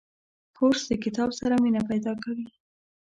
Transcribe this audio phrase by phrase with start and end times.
[0.57, 2.47] کورس د کتاب سره مینه پیدا کوي.